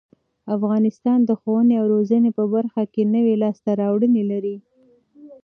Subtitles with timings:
[0.55, 4.57] افغانستان د ښوونې او روزنې په برخه کې نوې لاسته راوړنې لري.